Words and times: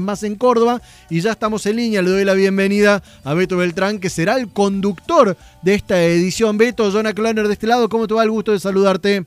más 0.00 0.22
en 0.22 0.36
Córdoba 0.36 0.80
y 1.10 1.20
ya 1.20 1.32
estamos 1.32 1.66
en 1.66 1.76
línea. 1.76 2.00
Le 2.00 2.08
doy 2.08 2.24
la 2.24 2.32
bienvenida 2.32 3.02
a 3.24 3.34
Beto 3.34 3.58
Beltrán, 3.58 4.00
que 4.00 4.08
será 4.08 4.36
el 4.36 4.50
conductor 4.50 5.36
de 5.60 5.74
esta 5.74 6.02
edición. 6.02 6.56
Beto, 6.56 6.90
Jonah 6.90 7.12
Kloner 7.12 7.46
de 7.46 7.52
este 7.52 7.66
lado, 7.66 7.90
¿cómo 7.90 8.08
te 8.08 8.14
va? 8.14 8.22
El 8.22 8.30
gusto 8.30 8.52
de 8.52 8.58
saludarte. 8.58 9.26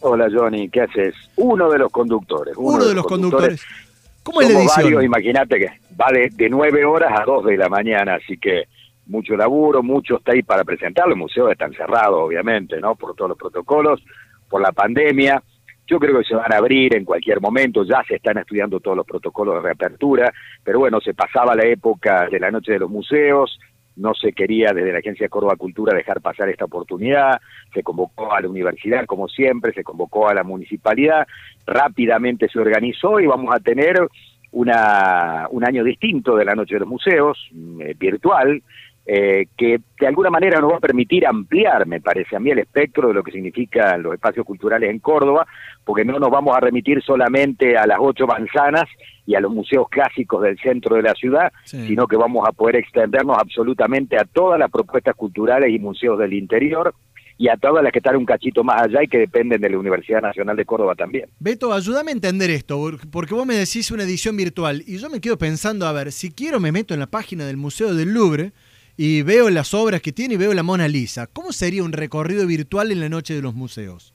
Hola 0.00 0.28
Johnny, 0.32 0.70
¿qué 0.70 0.80
haces? 0.80 1.14
Uno 1.36 1.70
de 1.70 1.80
los 1.80 1.92
conductores. 1.92 2.54
Uno, 2.56 2.82
de 2.82 2.94
los 2.94 3.06
conductores. 3.06 3.62
¿Cómo 4.22 4.40
es 4.40 4.50
la 4.50 4.60
edición? 4.60 5.04
imagínate 5.04 5.58
que 5.58 5.66
va 6.00 6.10
de, 6.10 6.30
de 6.32 6.48
9 6.48 6.82
horas 6.86 7.12
a 7.20 7.24
2 7.26 7.44
de 7.44 7.58
la 7.58 7.68
mañana, 7.68 8.14
así 8.14 8.38
que 8.38 8.68
mucho 9.04 9.36
laburo, 9.36 9.82
mucho 9.82 10.16
está 10.16 10.32
ahí 10.32 10.42
para 10.42 10.64
presentarlo. 10.64 11.12
El 11.12 11.18
museo 11.18 11.50
está 11.50 11.66
encerrado, 11.66 12.20
obviamente, 12.20 12.80
¿no? 12.80 12.94
Por 12.94 13.14
todos 13.14 13.28
los 13.28 13.38
protocolos, 13.38 14.02
por 14.48 14.62
la 14.62 14.72
pandemia. 14.72 15.42
Yo 15.90 15.98
creo 15.98 16.20
que 16.20 16.24
se 16.24 16.36
van 16.36 16.52
a 16.52 16.58
abrir 16.58 16.94
en 16.94 17.04
cualquier 17.04 17.40
momento, 17.40 17.82
ya 17.82 18.04
se 18.06 18.14
están 18.14 18.38
estudiando 18.38 18.78
todos 18.78 18.96
los 18.96 19.04
protocolos 19.04 19.56
de 19.56 19.62
reapertura, 19.62 20.32
pero 20.62 20.78
bueno, 20.78 21.00
se 21.00 21.14
pasaba 21.14 21.56
la 21.56 21.66
época 21.66 22.28
de 22.30 22.38
la 22.38 22.52
noche 22.52 22.74
de 22.74 22.78
los 22.78 22.88
museos, 22.88 23.58
no 23.96 24.14
se 24.14 24.32
quería 24.32 24.72
desde 24.72 24.92
la 24.92 25.00
Agencia 25.00 25.28
Córdoba 25.28 25.56
Cultura 25.56 25.92
dejar 25.92 26.20
pasar 26.20 26.48
esta 26.48 26.66
oportunidad, 26.66 27.40
se 27.74 27.82
convocó 27.82 28.32
a 28.32 28.40
la 28.40 28.48
universidad 28.48 29.04
como 29.04 29.26
siempre, 29.26 29.72
se 29.72 29.82
convocó 29.82 30.28
a 30.28 30.34
la 30.34 30.44
municipalidad, 30.44 31.26
rápidamente 31.66 32.48
se 32.48 32.60
organizó 32.60 33.18
y 33.18 33.26
vamos 33.26 33.52
a 33.52 33.58
tener 33.58 33.96
una, 34.52 35.48
un 35.50 35.66
año 35.66 35.82
distinto 35.82 36.36
de 36.36 36.44
la 36.44 36.54
Noche 36.54 36.74
de 36.74 36.80
los 36.80 36.88
Museos, 36.88 37.36
eh, 37.80 37.94
virtual, 37.98 38.62
eh, 39.12 39.48
que 39.58 39.80
de 39.98 40.06
alguna 40.06 40.30
manera 40.30 40.60
nos 40.60 40.70
va 40.70 40.76
a 40.76 40.80
permitir 40.80 41.26
ampliar, 41.26 41.84
me 41.84 42.00
parece 42.00 42.36
a 42.36 42.38
mí, 42.38 42.52
el 42.52 42.60
espectro 42.60 43.08
de 43.08 43.14
lo 43.14 43.24
que 43.24 43.32
significan 43.32 44.04
los 44.04 44.14
espacios 44.14 44.46
culturales 44.46 44.88
en 44.88 45.00
Córdoba, 45.00 45.48
porque 45.84 46.04
no 46.04 46.20
nos 46.20 46.30
vamos 46.30 46.56
a 46.56 46.60
remitir 46.60 47.02
solamente 47.02 47.76
a 47.76 47.88
las 47.88 47.98
ocho 48.00 48.28
manzanas 48.28 48.84
y 49.26 49.34
a 49.34 49.40
los 49.40 49.52
museos 49.52 49.88
clásicos 49.88 50.42
del 50.42 50.56
centro 50.60 50.94
de 50.94 51.02
la 51.02 51.14
ciudad, 51.14 51.52
sino 51.64 52.06
que 52.06 52.14
vamos 52.14 52.46
a 52.46 52.52
poder 52.52 52.76
extendernos 52.76 53.36
absolutamente 53.36 54.16
a 54.16 54.24
todas 54.24 54.60
las 54.60 54.70
propuestas 54.70 55.16
culturales 55.16 55.74
y 55.74 55.80
museos 55.80 56.16
del 56.16 56.32
interior, 56.32 56.94
y 57.36 57.48
a 57.48 57.56
todas 57.56 57.82
las 57.82 57.90
que 57.90 58.00
están 58.00 58.16
un 58.16 58.26
cachito 58.26 58.62
más 58.62 58.82
allá 58.82 59.02
y 59.02 59.08
que 59.08 59.16
dependen 59.18 59.62
de 59.62 59.70
la 59.70 59.78
Universidad 59.78 60.20
Nacional 60.20 60.56
de 60.56 60.66
Córdoba 60.66 60.94
también. 60.94 61.30
Beto, 61.38 61.72
ayúdame 61.72 62.10
a 62.10 62.14
entender 62.14 62.50
esto, 62.50 62.78
porque 63.10 63.34
vos 63.34 63.46
me 63.46 63.54
decís 63.54 63.90
una 63.90 64.04
edición 64.04 64.36
virtual 64.36 64.84
y 64.86 64.98
yo 64.98 65.08
me 65.08 65.22
quedo 65.22 65.38
pensando, 65.38 65.86
a 65.86 65.92
ver, 65.92 66.12
si 66.12 66.30
quiero 66.30 66.60
me 66.60 66.70
meto 66.70 66.92
en 66.92 67.00
la 67.00 67.06
página 67.06 67.46
del 67.46 67.56
Museo 67.56 67.94
del 67.94 68.12
Louvre, 68.12 68.52
y 68.96 69.22
veo 69.22 69.50
las 69.50 69.74
obras 69.74 70.00
que 70.00 70.12
tiene 70.12 70.34
y 70.34 70.36
veo 70.36 70.54
la 70.54 70.62
Mona 70.62 70.88
Lisa. 70.88 71.26
¿Cómo 71.26 71.52
sería 71.52 71.82
un 71.82 71.92
recorrido 71.92 72.46
virtual 72.46 72.92
en 72.92 73.00
la 73.00 73.08
noche 73.08 73.34
de 73.34 73.42
los 73.42 73.54
museos? 73.54 74.14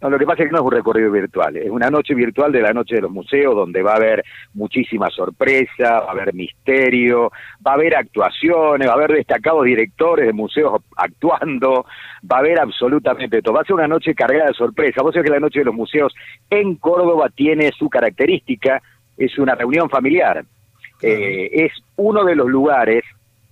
No, 0.00 0.10
lo 0.10 0.18
que 0.18 0.26
pasa 0.26 0.44
es 0.44 0.48
que 0.48 0.52
no 0.52 0.58
es 0.58 0.64
un 0.64 0.70
recorrido 0.70 1.10
virtual, 1.10 1.56
es 1.56 1.70
una 1.70 1.90
noche 1.90 2.14
virtual 2.14 2.52
de 2.52 2.62
la 2.62 2.72
noche 2.72 2.94
de 2.94 3.00
los 3.00 3.10
museos 3.10 3.52
donde 3.56 3.82
va 3.82 3.94
a 3.94 3.96
haber 3.96 4.22
muchísima 4.54 5.10
sorpresa, 5.10 6.00
va 6.00 6.08
a 6.08 6.12
haber 6.12 6.32
misterio, 6.34 7.32
va 7.66 7.72
a 7.72 7.74
haber 7.74 7.96
actuaciones, 7.96 8.86
va 8.86 8.92
a 8.92 8.94
haber 8.94 9.14
destacados 9.14 9.64
directores 9.64 10.26
de 10.26 10.32
museos 10.32 10.82
actuando, 10.96 11.84
va 12.30 12.36
a 12.36 12.38
haber 12.38 12.60
absolutamente 12.60 13.42
todo. 13.42 13.54
Va 13.54 13.62
a 13.62 13.64
ser 13.64 13.74
una 13.74 13.88
noche 13.88 14.14
cargada 14.14 14.46
de 14.46 14.54
sorpresa. 14.54 15.02
Vos 15.02 15.14
sabés 15.14 15.26
que 15.26 15.34
la 15.34 15.40
noche 15.40 15.58
de 15.58 15.64
los 15.64 15.74
museos 15.74 16.14
en 16.48 16.76
Córdoba 16.76 17.28
tiene 17.34 17.72
su 17.76 17.88
característica, 17.88 18.80
es 19.16 19.36
una 19.36 19.56
reunión 19.56 19.90
familiar. 19.90 20.44
Eh, 21.02 21.50
es 21.52 21.72
uno 21.96 22.24
de 22.24 22.36
los 22.36 22.48
lugares 22.48 23.02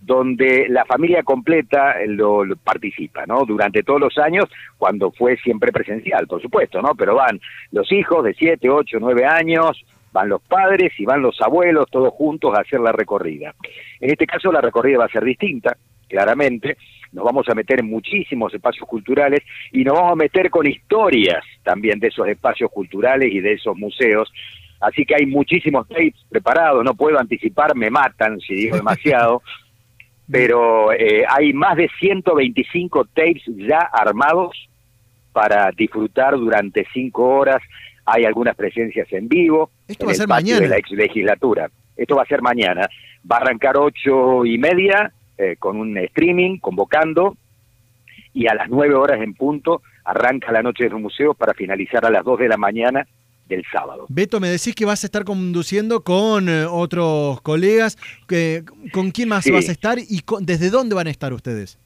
donde 0.06 0.68
la 0.68 0.84
familia 0.84 1.24
completa 1.24 1.96
lo, 2.06 2.44
participa, 2.62 3.26
¿no? 3.26 3.44
Durante 3.44 3.82
todos 3.82 4.00
los 4.00 4.18
años, 4.18 4.44
cuando 4.78 5.10
fue 5.10 5.36
siempre 5.38 5.72
presencial, 5.72 6.28
por 6.28 6.40
supuesto, 6.40 6.80
¿no? 6.80 6.94
Pero 6.94 7.16
van 7.16 7.40
los 7.72 7.90
hijos 7.90 8.24
de 8.24 8.32
7, 8.32 8.70
8, 8.70 8.98
9 9.00 9.24
años, 9.26 9.84
van 10.12 10.28
los 10.28 10.40
padres 10.42 10.92
y 10.98 11.04
van 11.04 11.22
los 11.22 11.40
abuelos, 11.42 11.90
todos 11.90 12.14
juntos 12.14 12.54
a 12.56 12.60
hacer 12.60 12.78
la 12.78 12.92
recorrida. 12.92 13.52
En 14.00 14.10
este 14.10 14.26
caso 14.26 14.52
la 14.52 14.60
recorrida 14.60 14.98
va 14.98 15.06
a 15.06 15.10
ser 15.10 15.24
distinta, 15.24 15.76
claramente, 16.08 16.76
nos 17.12 17.24
vamos 17.24 17.48
a 17.48 17.54
meter 17.54 17.80
en 17.80 17.90
muchísimos 17.90 18.54
espacios 18.54 18.88
culturales 18.88 19.40
y 19.72 19.82
nos 19.82 19.94
vamos 19.94 20.12
a 20.12 20.16
meter 20.16 20.50
con 20.50 20.68
historias 20.68 21.44
también 21.64 21.98
de 21.98 22.08
esos 22.08 22.28
espacios 22.28 22.70
culturales 22.70 23.32
y 23.32 23.40
de 23.40 23.54
esos 23.54 23.76
museos. 23.76 24.32
Así 24.80 25.04
que 25.04 25.16
hay 25.16 25.26
muchísimos 25.26 25.88
tapes 25.88 26.14
preparados, 26.28 26.84
no 26.84 26.94
puedo 26.94 27.18
anticipar, 27.18 27.74
me 27.74 27.90
matan 27.90 28.38
si 28.38 28.54
digo 28.54 28.76
demasiado. 28.76 29.42
Pero 30.30 30.92
eh, 30.92 31.24
hay 31.28 31.52
más 31.52 31.76
de 31.76 31.88
125 32.00 33.04
tapes 33.14 33.42
ya 33.46 33.78
armados 33.92 34.68
para 35.32 35.70
disfrutar 35.70 36.36
durante 36.36 36.86
cinco 36.92 37.24
horas. 37.28 37.62
Hay 38.04 38.24
algunas 38.24 38.56
presencias 38.56 39.12
en 39.12 39.28
vivo. 39.28 39.70
Esto 39.86 40.06
va 40.06 40.12
a 40.12 40.14
ser 40.14 40.28
mañana. 40.28 40.60
De 40.60 40.68
la 40.68 40.78
ex 40.78 40.90
legislatura. 40.90 41.70
Esto 41.96 42.16
va 42.16 42.22
a 42.22 42.26
ser 42.26 42.42
mañana. 42.42 42.88
Va 43.30 43.36
a 43.36 43.40
arrancar 43.40 43.76
ocho 43.76 44.44
y 44.44 44.58
media 44.58 45.12
eh, 45.38 45.56
con 45.58 45.76
un 45.76 45.96
streaming 45.98 46.58
convocando 46.58 47.36
y 48.32 48.48
a 48.48 48.54
las 48.54 48.68
nueve 48.68 48.94
horas 48.94 49.20
en 49.20 49.34
punto 49.34 49.82
arranca 50.04 50.52
la 50.52 50.62
noche 50.62 50.84
de 50.84 50.90
los 50.90 51.00
museos 51.00 51.36
para 51.36 51.54
finalizar 51.54 52.04
a 52.04 52.10
las 52.10 52.24
dos 52.24 52.38
de 52.38 52.48
la 52.48 52.56
mañana 52.56 53.06
del 53.48 53.64
sábado. 53.70 54.06
Beto, 54.08 54.40
me 54.40 54.48
decís 54.48 54.74
que 54.74 54.84
vas 54.84 55.04
a 55.04 55.06
estar 55.06 55.24
conduciendo 55.24 56.02
con 56.02 56.48
eh, 56.48 56.64
otros 56.64 57.40
colegas. 57.42 57.96
¿Con 58.92 59.10
quién 59.10 59.28
más 59.28 59.48
vas 59.50 59.68
a 59.68 59.72
estar 59.72 59.98
y 59.98 60.22
desde 60.40 60.70
dónde 60.70 60.94
van 60.94 61.06
a 61.06 61.10
estar 61.10 61.32
ustedes? 61.32 61.78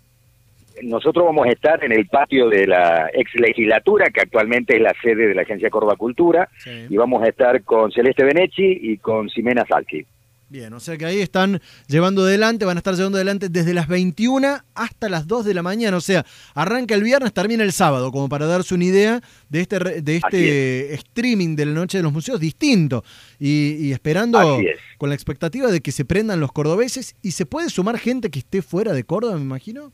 Nosotros 0.82 1.26
vamos 1.26 1.46
a 1.46 1.50
estar 1.50 1.84
en 1.84 1.92
el 1.92 2.06
patio 2.06 2.48
de 2.48 2.66
la 2.66 3.10
ex 3.12 3.34
legislatura, 3.34 4.06
que 4.10 4.20
actualmente 4.20 4.76
es 4.76 4.82
la 4.82 4.94
sede 5.02 5.28
de 5.28 5.34
la 5.34 5.42
Agencia 5.42 5.68
Córdoba 5.68 5.96
Cultura, 5.96 6.48
y 6.88 6.96
vamos 6.96 7.22
a 7.22 7.28
estar 7.28 7.62
con 7.62 7.90
Celeste 7.92 8.24
Benechi 8.24 8.78
y 8.80 8.96
con 8.96 9.28
Ximena 9.28 9.66
Salki. 9.68 10.06
Bien, 10.50 10.72
o 10.72 10.80
sea 10.80 10.98
que 10.98 11.06
ahí 11.06 11.20
están 11.20 11.62
llevando 11.86 12.24
adelante, 12.24 12.64
van 12.64 12.76
a 12.76 12.80
estar 12.80 12.96
llevando 12.96 13.18
adelante 13.18 13.48
desde 13.48 13.72
las 13.72 13.86
21 13.86 14.58
hasta 14.74 15.08
las 15.08 15.28
2 15.28 15.44
de 15.44 15.54
la 15.54 15.62
mañana. 15.62 15.96
O 15.96 16.00
sea, 16.00 16.26
arranca 16.54 16.96
el 16.96 17.04
viernes, 17.04 17.32
termina 17.32 17.62
el 17.62 17.70
sábado, 17.72 18.10
como 18.10 18.28
para 18.28 18.46
darse 18.46 18.74
una 18.74 18.84
idea 18.84 19.20
de 19.48 19.60
este, 19.60 19.78
de 20.02 20.16
este 20.16 20.94
streaming 20.94 21.54
de 21.54 21.66
la 21.66 21.72
Noche 21.72 21.98
de 21.98 22.02
los 22.02 22.12
Museos 22.12 22.40
distinto. 22.40 23.04
Y, 23.38 23.92
esperando 23.92 24.58
con 24.98 25.08
la 25.08 25.14
expectativa 25.14 25.70
de 25.70 25.80
que 25.82 25.92
se 25.92 26.04
prendan 26.04 26.40
los 26.40 26.50
cordobeses. 26.50 27.14
¿Y 27.22 27.30
se 27.30 27.46
puede 27.46 27.70
sumar 27.70 27.96
gente 27.96 28.28
que 28.28 28.40
esté 28.40 28.60
fuera 28.60 28.92
de 28.92 29.04
Córdoba, 29.04 29.36
me 29.36 29.42
imagino? 29.42 29.92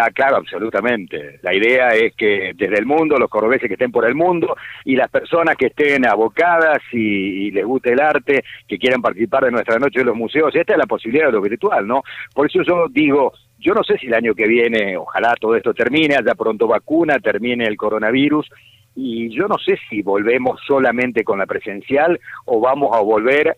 Ah, 0.00 0.10
claro, 0.14 0.36
absolutamente. 0.36 1.38
La 1.42 1.54
idea 1.54 1.88
es 1.88 2.14
que 2.14 2.52
desde 2.54 2.78
el 2.78 2.86
mundo, 2.86 3.16
los 3.18 3.28
cordobeses 3.28 3.68
que 3.68 3.74
estén 3.74 3.92
por 3.92 4.06
el 4.06 4.14
mundo 4.14 4.56
y 4.84 4.96
las 4.96 5.10
personas 5.10 5.56
que 5.56 5.66
estén 5.66 6.06
abocadas 6.06 6.78
y, 6.90 7.50
les 7.50 7.64
guste 7.64 7.92
el 7.92 8.00
arte, 8.00 8.44
que 8.66 8.78
quieran 8.78 9.02
participar 9.02 9.44
de 9.44 9.50
nuestra 9.50 9.78
noche 9.78 10.00
de 10.00 10.06
los 10.06 10.16
museos, 10.16 10.54
esta 10.54 10.72
es 10.72 10.78
la 10.78 10.86
posibilidad 10.86 11.26
de 11.26 11.32
lo 11.32 11.42
virtual, 11.42 11.86
¿no? 11.86 12.02
Por 12.34 12.46
eso 12.46 12.62
yo 12.62 12.86
digo, 12.88 13.32
yo 13.58 13.74
no 13.74 13.84
sé 13.84 13.98
si 13.98 14.06
el 14.06 14.14
año 14.14 14.34
que 14.34 14.46
viene, 14.46 14.96
ojalá 14.96 15.34
todo 15.38 15.54
esto 15.54 15.74
termine, 15.74 16.16
haya 16.16 16.34
pronto 16.34 16.66
vacuna, 16.66 17.18
termine 17.18 17.66
el 17.66 17.76
coronavirus, 17.76 18.48
y 18.96 19.28
yo 19.36 19.48
no 19.48 19.58
sé 19.58 19.78
si 19.88 20.02
volvemos 20.02 20.60
solamente 20.66 21.24
con 21.24 21.38
la 21.38 21.46
presencial 21.46 22.18
o 22.46 22.60
vamos 22.60 22.96
a 22.96 23.00
volver 23.00 23.56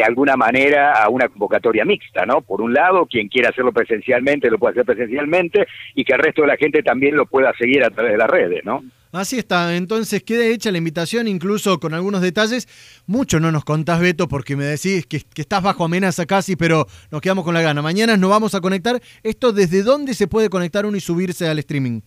de 0.00 0.06
alguna 0.06 0.34
manera 0.34 0.94
a 0.94 1.10
una 1.10 1.28
convocatoria 1.28 1.84
mixta, 1.84 2.24
¿no? 2.24 2.40
Por 2.40 2.62
un 2.62 2.72
lado, 2.72 3.04
quien 3.04 3.28
quiera 3.28 3.50
hacerlo 3.50 3.70
presencialmente 3.70 4.50
lo 4.50 4.56
puede 4.56 4.72
hacer 4.72 4.86
presencialmente 4.86 5.66
y 5.94 6.04
que 6.04 6.14
el 6.14 6.20
resto 6.20 6.40
de 6.40 6.48
la 6.48 6.56
gente 6.56 6.82
también 6.82 7.16
lo 7.16 7.26
pueda 7.26 7.52
seguir 7.58 7.84
a 7.84 7.90
través 7.90 8.12
de 8.12 8.18
las 8.18 8.30
redes, 8.30 8.64
¿no? 8.64 8.82
Así 9.12 9.38
está, 9.38 9.76
entonces 9.76 10.22
queda 10.22 10.46
hecha 10.46 10.70
la 10.70 10.78
invitación, 10.78 11.28
incluso 11.28 11.78
con 11.80 11.92
algunos 11.92 12.22
detalles. 12.22 12.66
Mucho 13.06 13.40
no 13.40 13.52
nos 13.52 13.64
contás, 13.64 14.00
Beto, 14.00 14.26
porque 14.26 14.56
me 14.56 14.64
decís 14.64 15.04
que, 15.04 15.20
estás 15.34 15.62
bajo 15.62 15.84
amenaza 15.84 16.24
casi, 16.24 16.56
pero 16.56 16.86
nos 17.10 17.20
quedamos 17.20 17.44
con 17.44 17.52
la 17.52 17.60
gana. 17.60 17.82
Mañana 17.82 18.16
nos 18.16 18.30
vamos 18.30 18.54
a 18.54 18.62
conectar. 18.62 19.02
¿Esto 19.22 19.52
desde 19.52 19.82
dónde 19.82 20.14
se 20.14 20.28
puede 20.28 20.48
conectar 20.48 20.86
uno 20.86 20.96
y 20.96 21.00
subirse 21.00 21.46
al 21.46 21.58
streaming? 21.58 22.00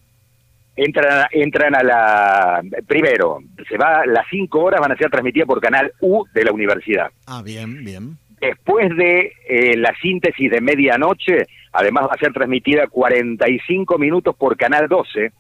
Entran, 0.76 1.28
entran 1.32 1.76
a 1.76 1.84
la... 1.84 2.64
Primero, 2.88 3.40
se 3.70 3.78
va 3.78 4.06
las 4.06 4.26
cinco 4.30 4.64
horas 4.64 4.82
van 4.82 4.92
a 4.92 4.98
ser 4.98 5.10
transmitidas 5.10 5.48
por 5.48 5.62
Canal 5.62 5.92
U 6.02 6.26
de 6.34 6.44
la 6.44 6.52
universidad. 6.52 7.12
Ah, 7.28 7.42
bien, 7.44 7.84
bien. 7.84 8.18
Después 8.42 8.90
de 8.98 9.34
eh, 9.48 9.78
la 9.78 9.94
síntesis 10.02 10.52
de 10.52 10.62
medianoche, 10.62 11.46
además 11.72 12.06
va 12.06 12.16
a 12.16 12.20
ser 12.20 12.34
transmitida 12.34 12.88
45 12.88 13.98
minutos 13.98 14.36
por 14.36 14.58
Canal 14.58 14.88
12. 14.88 15.32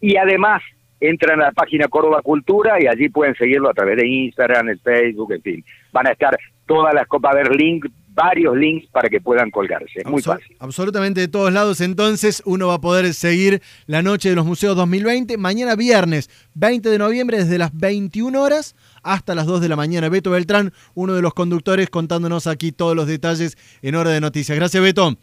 Y 0.00 0.16
además 0.16 0.62
entran 1.00 1.40
a 1.40 1.46
la 1.46 1.52
página 1.52 1.88
Córdoba 1.88 2.22
Cultura 2.22 2.80
y 2.80 2.86
allí 2.86 3.08
pueden 3.08 3.34
seguirlo 3.34 3.68
a 3.68 3.74
través 3.74 3.96
de 3.96 4.06
Instagram, 4.06 4.68
el 4.68 4.78
Facebook, 4.80 5.32
en 5.32 5.42
fin. 5.42 5.64
Van 5.92 6.06
a 6.06 6.12
estar 6.12 6.36
todas 6.66 6.94
las 6.94 7.06
copas, 7.06 7.34
ver 7.34 7.54
link 7.54 7.86
varios 8.14 8.56
links 8.56 8.86
para 8.88 9.08
que 9.08 9.20
puedan 9.20 9.50
colgarse. 9.50 10.00
Es 10.00 10.06
muy 10.06 10.22
fácil. 10.22 10.56
Absolutamente 10.60 11.20
de 11.20 11.28
todos 11.28 11.52
lados. 11.52 11.80
Entonces 11.80 12.42
uno 12.46 12.68
va 12.68 12.74
a 12.74 12.80
poder 12.80 13.12
seguir 13.12 13.60
la 13.86 14.02
Noche 14.02 14.30
de 14.30 14.36
los 14.36 14.46
Museos 14.46 14.76
2020. 14.76 15.36
Mañana 15.36 15.74
viernes 15.74 16.30
20 16.54 16.88
de 16.88 16.98
noviembre 16.98 17.38
desde 17.38 17.58
las 17.58 17.76
21 17.76 18.40
horas 18.40 18.76
hasta 19.02 19.34
las 19.34 19.46
2 19.46 19.60
de 19.60 19.68
la 19.68 19.76
mañana. 19.76 20.08
Beto 20.08 20.30
Beltrán, 20.30 20.72
uno 20.94 21.14
de 21.14 21.22
los 21.22 21.34
conductores, 21.34 21.90
contándonos 21.90 22.46
aquí 22.46 22.72
todos 22.72 22.94
los 22.96 23.06
detalles 23.06 23.58
en 23.82 23.94
Hora 23.96 24.10
de 24.10 24.20
Noticias. 24.20 24.56
Gracias, 24.56 24.82
Beto. 24.82 25.16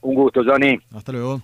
Un 0.00 0.14
gusto, 0.14 0.42
Johnny. 0.44 0.78
Hasta 0.94 1.12
luego. 1.12 1.42